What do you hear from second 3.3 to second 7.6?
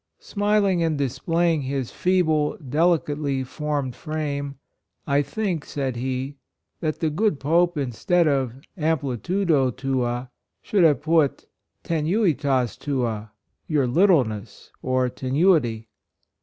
formed frame," I think," said he, "that the good